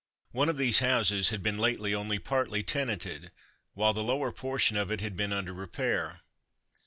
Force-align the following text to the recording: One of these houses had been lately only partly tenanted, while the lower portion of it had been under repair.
One 0.31 0.49
of 0.49 0.57
these 0.57 0.79
houses 0.79 1.29
had 1.29 1.43
been 1.43 1.59
lately 1.59 1.93
only 1.93 2.17
partly 2.17 2.63
tenanted, 2.63 3.29
while 3.75 3.93
the 3.93 4.01
lower 4.01 4.31
portion 4.31 4.75
of 4.75 4.89
it 4.89 4.99
had 4.99 5.15
been 5.15 5.31
under 5.31 5.53
repair. 5.53 6.21